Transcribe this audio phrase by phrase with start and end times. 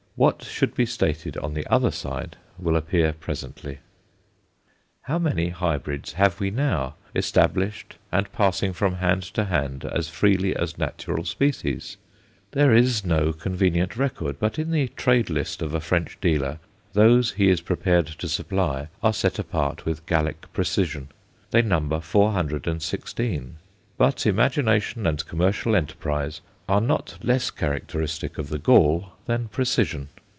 [0.17, 3.79] What should be stated on the other side will appear presently.
[5.03, 10.55] How many hybrids have we now, established, and passing from hand to hand as freely
[10.55, 11.97] as natural species?
[12.51, 16.59] There is no convenient record; but in the trade list of a French dealer
[16.93, 21.07] those he is prepared to supply are set apart with Gallic precision.
[21.49, 23.55] They number 416;
[23.97, 30.07] but imagination and commercial enterprise are not less characteristic of the Gaul than precision.